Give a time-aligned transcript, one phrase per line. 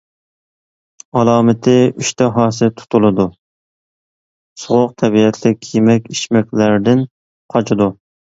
[1.19, 3.27] ئالامىتى ئىشتىھاسى تۇتۇلىدۇ،
[4.63, 7.05] سوغۇق تەبىئەتلىك يېمەك-ئىچمەكلەردىن
[7.57, 7.89] قاچىدۇ.